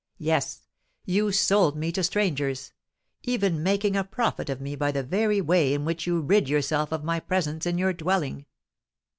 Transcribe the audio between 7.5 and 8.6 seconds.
in your dwelling!